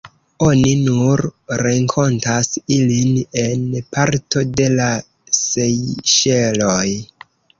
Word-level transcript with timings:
Oni 0.43 0.69
nur 0.85 1.21
renkontas 1.61 2.49
ilin 2.77 3.11
en 3.43 3.67
parto 3.97 4.43
de 4.61 4.67
la 4.79 4.89
Sejŝeloj. 5.43 6.89